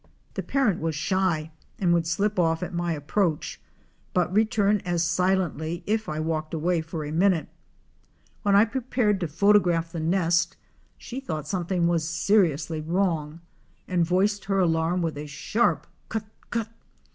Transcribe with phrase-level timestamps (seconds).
[0.33, 3.61] The parent was shy and would slip off at my approach,
[4.15, 7.49] but return as silently if I walked away for a minute.
[8.41, 10.05] When I prepared to photo JUNGLE LIFE AT AREMU.
[10.09, 10.57] 333 graph the nest
[10.97, 13.41] she thought something was seriously wrong
[13.87, 16.25] and voiced her alarm with a sharp cw!
[16.49, 16.65] cul!